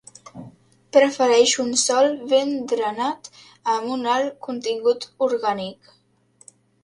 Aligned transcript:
Prefereix 0.95 1.51
un 1.63 1.67
sòl 1.81 2.09
ben 2.31 2.55
drenat 2.71 3.29
amb 3.75 3.93
un 3.97 4.09
alt 4.15 4.33
contingut 4.49 5.05
orgànic. 5.29 5.93